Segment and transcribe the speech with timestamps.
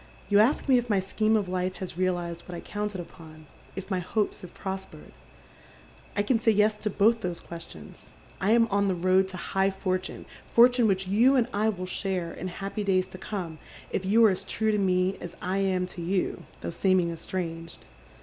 [0.30, 3.90] "You ask me if my scheme of life has realized what I counted upon, if
[3.90, 5.12] my hopes have prospered.
[6.16, 8.08] I can say yes to both those questions.
[8.40, 12.32] I am on the road to high fortune, fortune which you and I will share
[12.32, 13.58] in happy days to come
[13.90, 17.84] if you are as true to me as I am to you, though seeming estranged.